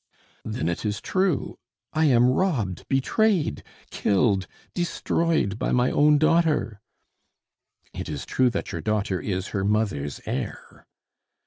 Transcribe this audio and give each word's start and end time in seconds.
"Then 0.43 0.67
it 0.67 0.83
is 0.83 0.99
true! 0.99 1.59
I 1.93 2.05
am 2.05 2.27
robbed, 2.31 2.87
betrayed, 2.89 3.61
killed, 3.91 4.47
destroyed 4.73 5.59
by 5.59 5.71
my 5.71 5.91
own 5.91 6.17
daughter!" 6.17 6.81
"It 7.93 8.09
is 8.09 8.25
true 8.25 8.49
that 8.49 8.71
your 8.71 8.81
daughter 8.81 9.19
is 9.21 9.49
her 9.49 9.63
mother's 9.63 10.19
heir." 10.25 10.87